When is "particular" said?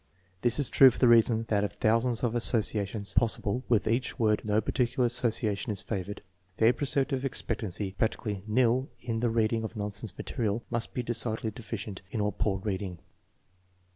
4.59-5.05